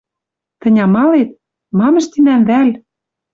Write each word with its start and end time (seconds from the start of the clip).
Тӹнь 0.59 0.81
амалет? 0.85 1.29
Мам 1.77 1.93
ӹштенӓм 2.01 2.41
вӓл? 2.49 2.69